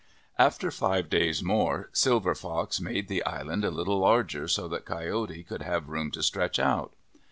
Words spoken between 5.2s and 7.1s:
could have room to stretch out.